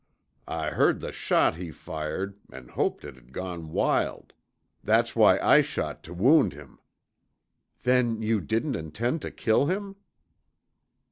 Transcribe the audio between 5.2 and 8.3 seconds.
I shot tuh wound him." "Then